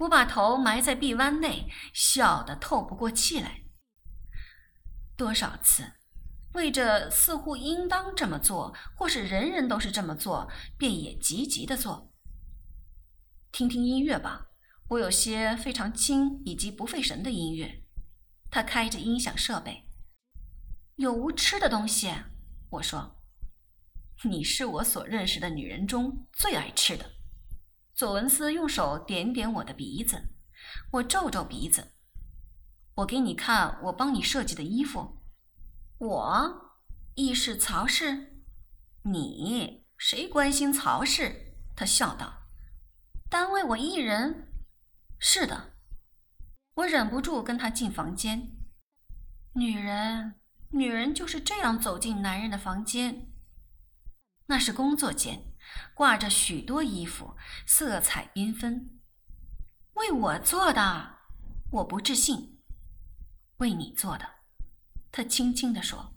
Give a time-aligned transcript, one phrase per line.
[0.00, 3.64] 我把头埋在臂弯内，笑得透不过气来。
[5.14, 5.92] 多少次，
[6.54, 12.10] 为着似乎应当这么做，或是人人都是这么做，便也急急的做。
[13.52, 14.46] 听听音乐吧，
[14.88, 17.82] 我有些非常轻以及不费神的音乐。
[18.50, 19.86] 他开着音响设备。
[20.96, 22.10] 有无吃的东西？
[22.70, 23.16] 我说。
[24.24, 27.19] 你是我所认识的女人中最爱吃的。
[28.00, 30.30] 佐文斯用手点点我的鼻子，
[30.90, 31.92] 我皱皱鼻子。
[32.94, 35.20] 我给你看我帮你设计的衣服。
[35.98, 36.78] 我，
[37.14, 38.42] 亦是曹氏？
[39.02, 41.58] 你谁关心曹氏？
[41.76, 42.48] 他笑道。
[43.28, 44.50] 单为我一人？
[45.18, 45.74] 是的。
[46.76, 48.50] 我忍不住跟他进房间。
[49.52, 50.40] 女人，
[50.70, 53.30] 女人就是这样走进男人的房间。
[54.46, 55.49] 那是工作间，
[55.94, 58.98] 挂着许多衣服，色彩缤纷。
[59.94, 61.18] 为我做的，
[61.70, 62.58] 我不置信。
[63.58, 64.26] 为你做的，
[65.12, 66.14] 他轻轻地说。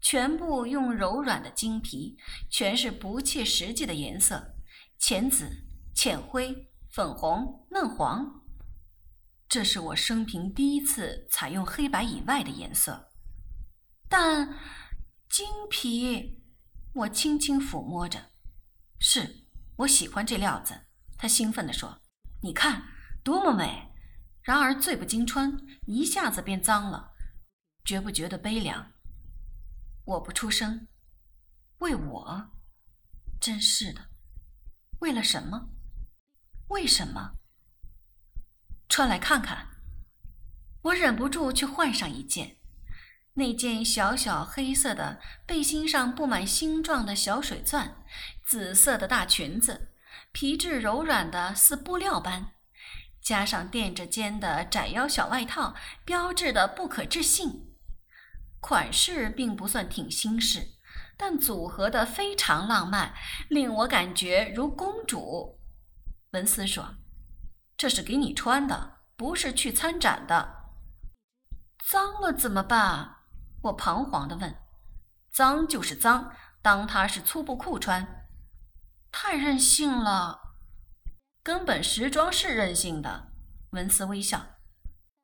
[0.00, 2.16] 全部用柔软的金皮，
[2.48, 4.54] 全是不切实际的颜色：
[4.98, 5.50] 浅紫、
[5.94, 8.42] 浅灰、粉红、嫩黄。
[9.48, 13.10] 这是我生平第一次采用黑白以外的颜色。
[14.08, 14.56] 但
[15.28, 16.36] 金皮。
[16.94, 18.27] 我轻轻抚摸着，
[19.10, 20.82] 是我喜欢这料子。
[21.16, 22.02] 他兴奋地说
[22.44, 22.88] ：“你看，
[23.24, 23.90] 多么美！
[24.42, 27.14] 然而最不经穿，一下子便脏了。
[27.86, 28.92] 觉不觉得悲凉？”
[30.04, 30.88] 我不出声。
[31.78, 32.50] 为我？
[33.40, 34.10] 真是的。
[35.00, 35.70] 为了什么？
[36.68, 37.38] 为什么？
[38.90, 39.68] 穿来看看。
[40.82, 42.57] 我忍不住去换上一件。
[43.38, 48.04] 那件小小黑色的背心上布满星状的小水钻，
[48.44, 49.92] 紫色的大裙子，
[50.32, 52.54] 皮质柔软的似布料般，
[53.22, 57.76] 加上垫着肩的窄腰小外套，标志的不可置信。
[58.60, 60.70] 款式并不算挺新式，
[61.16, 63.14] 但组合的非常浪漫，
[63.48, 65.60] 令我感觉如公主。
[66.32, 66.96] 文斯说
[67.78, 70.56] ：“这是给你穿的，不是去参展的。
[71.88, 73.14] 脏了怎么办？”
[73.68, 74.54] 我彷徨地问
[75.32, 78.26] ：“脏就是脏，当它是粗布裤穿，
[79.12, 80.54] 太任性了。
[81.42, 83.28] 根本时装是任性的。”
[83.72, 84.40] 文斯微笑：“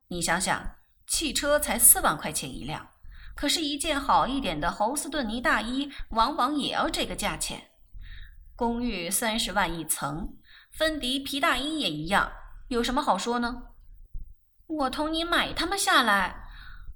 [0.09, 0.75] 你想想，
[1.07, 2.89] 汽车才四万块钱一辆，
[3.35, 7.71] 可是，一件好一点的侯斯顿尼大衣，往往也要这个价钱。
[8.55, 10.37] 公寓三十万一层，
[10.71, 12.31] 芬迪皮大衣也一样，
[12.67, 13.63] 有什么好说呢？
[14.67, 16.43] 我同你买它们下来。”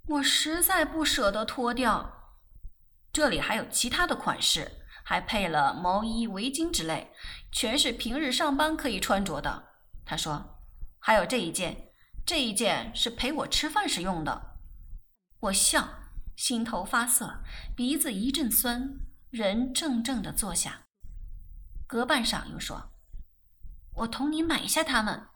[0.10, 2.34] 我实在不舍得脱掉，
[3.14, 7.14] 这里还有其他的款式，还配了毛衣、围巾之类，
[7.52, 9.70] 全是平日上班可以穿着的。
[10.04, 10.64] 他说
[10.98, 11.92] ：“还有这一件，
[12.26, 14.58] 这一件是陪我吃饭时用的。”
[15.42, 15.88] 我笑，
[16.36, 17.44] 心头发涩，
[17.76, 19.00] 鼻子一阵酸，
[19.30, 20.88] 人怔怔地坐下。
[21.86, 22.94] 隔半晌又说
[23.98, 25.28] ：“我同你买下它们，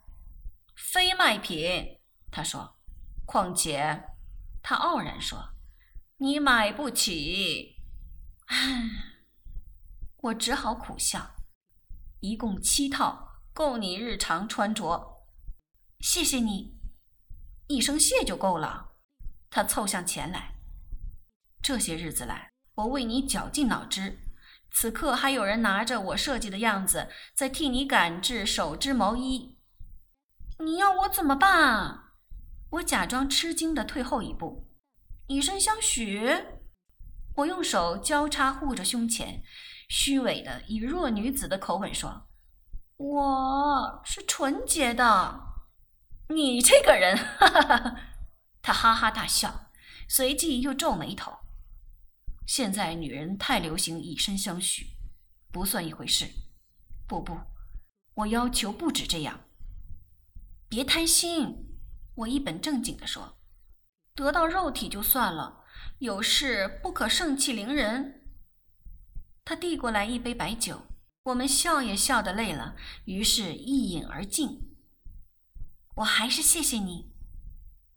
[0.76, 2.00] 非卖品。”
[2.32, 2.80] 他说
[3.28, 4.10] ：“况且。”
[4.64, 5.50] 他傲然说
[6.18, 7.76] ：“你买不起。”
[8.48, 8.90] 唉，
[10.18, 11.36] 我只好苦笑。
[12.22, 15.26] 一共七套，够你日常穿着。
[16.00, 16.80] 谢谢你，
[17.68, 18.94] 一声谢就够了。
[19.50, 20.56] 他凑向前来。
[21.62, 24.20] 这些日子来，我为你绞尽脑汁。
[24.72, 29.60] 此刻还有人拿着我设计的样子，在替你赶制手织毛衣。
[30.60, 32.03] 你要我怎么办啊？
[32.74, 34.68] 我假装吃惊的退后一步，
[35.28, 36.28] 以身相许。
[37.36, 39.44] 我用手交叉护着胸前，
[39.90, 42.30] 虚伪的以弱女子的口吻说
[42.98, 45.54] ：“我是纯洁的。”
[46.30, 47.96] 你这个人，哈哈哈！
[48.64, 49.72] 他哈哈大笑，
[50.08, 51.32] 随即又皱眉头。
[52.48, 54.88] 现在女人太流行以身相许，
[55.52, 56.26] 不算一回事。
[57.08, 57.40] 不不，
[58.16, 59.42] 我要求不止这样。
[60.68, 61.73] 别贪心。
[62.16, 63.38] 我一本正经地说
[64.14, 65.64] ：“得到肉体就算了，
[66.00, 68.22] 有事不可盛气凌人。”
[69.46, 70.86] 他递过来一杯白酒，
[71.24, 72.76] 我们笑也笑得累了，
[73.06, 74.78] 于是一饮而尽。
[75.96, 77.12] 我还是谢谢你。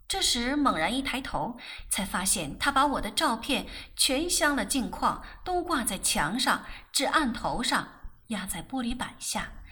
[0.09, 1.59] 这时猛然一抬头，
[1.91, 3.67] 才发现他把我的照片
[3.97, 9.63] 全镶了镜框，都挂在墙上，至案头上，压在玻璃板下，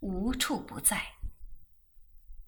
[0.00, 1.13] 无处不在。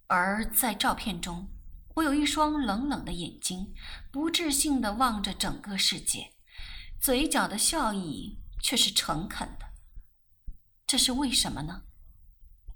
[0.08, 1.48] 而在照片中，
[1.94, 3.74] 我有一双冷冷的眼睛，
[4.10, 6.34] 不置信地望着整个世界，
[7.00, 9.66] 嘴角的笑意却是诚恳的。
[10.86, 11.82] 这是为什么呢？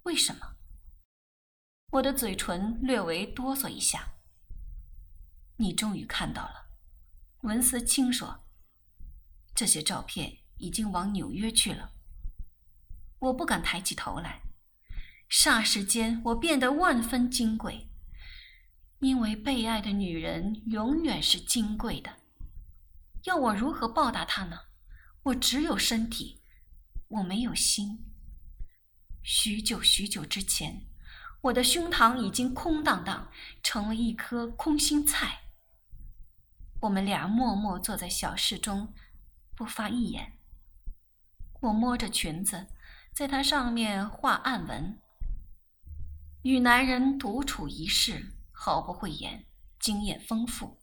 [0.03, 0.57] 为什么？
[1.93, 4.15] 我的嘴唇略微哆嗦一下。
[5.57, 6.71] 你终于看到了，
[7.43, 8.45] 文思清说。
[9.55, 11.93] 这些照片已经往纽约去了。
[13.19, 14.41] 我不敢抬起头来，
[15.31, 17.89] 霎时间我变得万分金贵，
[18.99, 22.17] 因为被爱的女人永远是金贵的。
[23.25, 24.59] 要我如何报答她呢？
[25.23, 26.43] 我只有身体，
[27.07, 28.05] 我没有心。
[29.23, 30.83] 许久许久之前，
[31.43, 33.31] 我的胸膛已经空荡荡，
[33.63, 35.43] 成了一颗空心菜。
[36.81, 38.93] 我们俩默默坐在小室中，
[39.55, 40.33] 不发一言。
[41.61, 42.67] 我摸着裙子，
[43.13, 45.00] 在它上面画暗纹。
[46.43, 49.45] 与男人独处一室，毫不讳言，
[49.79, 50.81] 经验丰富。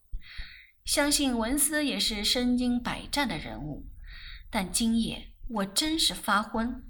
[0.85, 3.89] 相信文思也是身经百战的人物，
[4.49, 6.87] 但今夜我真是发昏，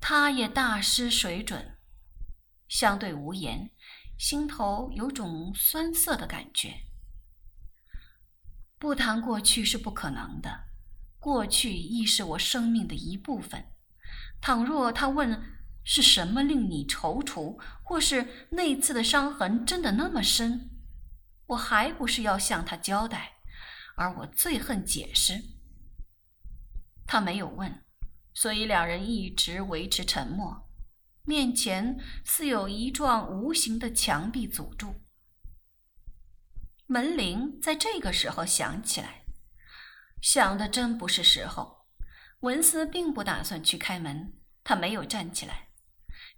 [0.00, 1.76] 他也大失水准。
[2.68, 3.70] 相对无言，
[4.16, 6.86] 心头有种酸涩的感觉。
[8.78, 10.64] 不谈过去是不可能的，
[11.18, 13.66] 过去亦是我生命的一部分。
[14.40, 15.55] 倘若他问
[15.88, 20.68] 是什么令你踌躇，或是那次的伤痕真的那么深，
[21.46, 23.34] 我还不是要向他交代，
[23.96, 25.40] 而我最恨解释。
[27.06, 27.84] 他没有问，
[28.34, 30.68] 所以两人一直维持沉默，
[31.22, 35.02] 面前似有一幢无形的墙壁阻住。
[36.88, 39.22] 门铃在这个时候响起来，
[40.20, 41.86] 响的真不是时候。
[42.40, 44.34] 文斯并不打算去开门，
[44.64, 45.65] 他没有站起来。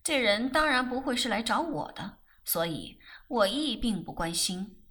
[0.09, 4.83] 这人当然不会是来找我的，所以我亦并不关心。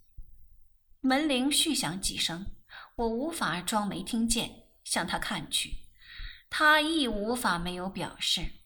[1.02, 2.46] 门铃续响几声，
[2.98, 5.78] 我无法装没听见，向他看去，
[6.52, 8.60] 他亦无法没有表示。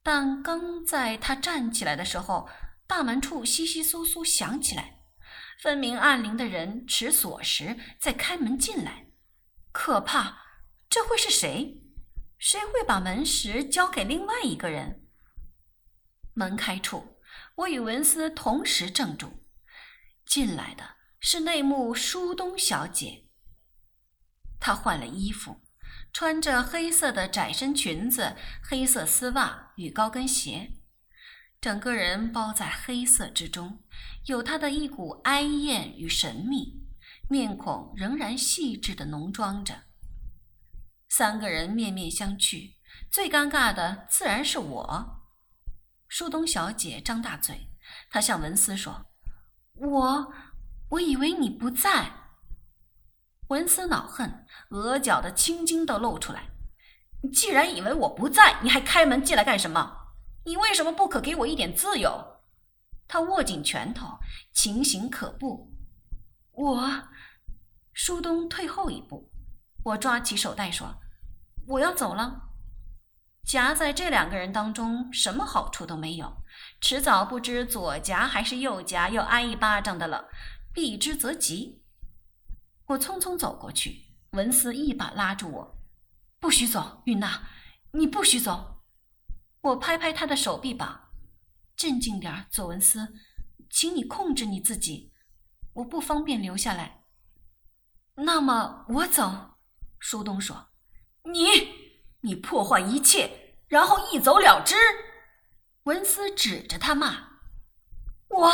[0.00, 2.48] 但刚在他站起来的时候，
[2.86, 5.00] 大门处窸窸窣窣响起来。
[5.58, 9.08] 分明按铃的人持锁匙在开门进来，
[9.72, 10.38] 可怕！
[10.88, 11.82] 这会是谁？
[12.38, 15.02] 谁会把门匙交给另外一个人？
[16.38, 17.16] 门开处，
[17.54, 19.42] 我与文思同时怔住。
[20.26, 23.24] 进来的是内幕舒东小姐。
[24.60, 25.62] 她换了衣服，
[26.12, 30.72] 穿着黑色的窄身裙子、黑色丝袜与高跟鞋。
[31.58, 33.82] 整个人包在黑色之中，
[34.26, 36.86] 有她的一股哀艳与神秘，
[37.30, 39.84] 面孔仍然细致的浓妆着。
[41.08, 42.74] 三个人面面相觑，
[43.10, 45.15] 最尴尬的自然是我。
[46.08, 47.70] 舒东小姐张大嘴，
[48.10, 49.06] 她向文思说
[49.74, 50.32] ：“我，
[50.90, 52.12] 我以为你不在。”
[53.48, 56.50] 文思恼恨，额角的青筋都露出来。
[57.22, 60.14] 你既然以为我不在，你还开门进来干什么？
[60.44, 62.42] 你为什么不可给我一点自由？
[63.08, 64.18] 他握紧拳头，
[64.52, 65.72] 情形可怖。
[66.52, 67.08] 我，
[67.92, 69.30] 舒东退后一步，
[69.84, 71.00] 我抓起手袋说
[71.66, 72.45] ：“我要走了。”
[73.46, 76.42] 夹在这两个人当中，什么好处都没有，
[76.80, 80.28] 迟早不知左夹还是右夹要挨一巴掌的了。
[80.74, 81.84] 避之则吉。
[82.86, 84.02] 我匆匆走过去，
[84.32, 85.78] 文思一把拉住我
[86.40, 87.48] ：“不许走，韵娜，
[87.92, 88.82] 你不许走。”
[89.62, 91.08] 我拍拍他的手臂膀，
[91.76, 93.14] 镇静点左文思，
[93.70, 95.12] 请你控制你自己，
[95.72, 97.04] 我不方便留下来。
[98.16, 99.52] 那么我走。
[99.98, 100.68] 舒东说
[101.32, 101.46] ：“你，
[102.26, 104.74] 你破坏一切，然后一走了之。”
[105.84, 107.38] 文思指着他骂
[108.28, 108.52] ：“我。”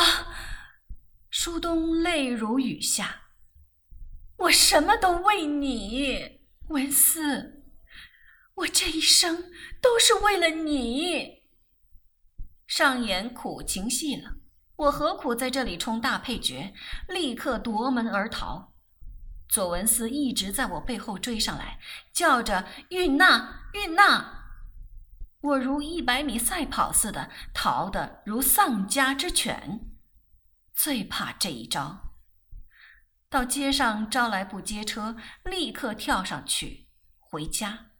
[1.31, 3.23] 舒东泪如雨下
[4.37, 7.63] ：“我什么都为你，文思。”
[8.55, 9.51] 我这一生
[9.81, 11.41] 都是为了你。
[12.67, 14.35] 上演苦情戏了，
[14.75, 16.71] 我何苦在这里充大配角？
[17.07, 18.72] 立刻夺门而逃。
[19.53, 21.77] 左文斯一直在我背后追上来，
[22.11, 24.45] 叫着“运娜，运娜”。
[25.41, 29.81] 我如一百米赛跑似的逃得如丧家之犬，
[30.73, 32.15] 最怕这一招。
[33.29, 36.87] 到街上招来部街车，立刻跳上去
[37.19, 37.91] 回家。